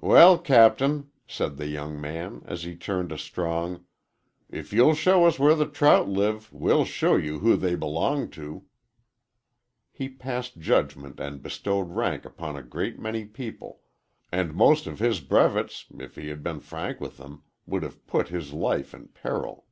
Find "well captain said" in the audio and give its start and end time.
0.00-1.56